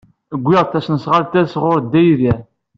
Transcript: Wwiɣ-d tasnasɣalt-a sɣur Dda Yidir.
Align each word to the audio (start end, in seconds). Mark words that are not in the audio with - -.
Wwiɣ-d 0.43 0.69
tasnasɣalt-a 0.71 1.41
sɣur 1.53 1.77
Dda 1.81 2.01
Yidir. 2.03 2.39